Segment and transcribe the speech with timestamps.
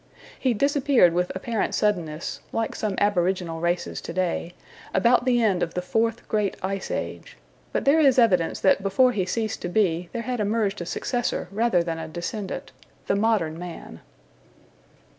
[0.39, 4.55] He disappeared with apparent suddenness (like some aboriginal races to day)
[4.95, 7.37] about the end of the Fourth Great Ice Age;
[7.71, 11.49] but there is evidence that before he ceased to be there had emerged a successor
[11.51, 12.71] rather than a descendant
[13.05, 13.99] the modern man.